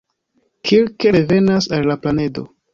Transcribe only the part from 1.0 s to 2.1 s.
revenas al la